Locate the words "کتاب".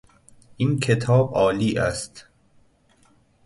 0.79-1.31